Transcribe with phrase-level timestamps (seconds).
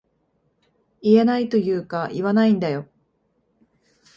[1.03, 2.87] 言えないというか言わないんだよ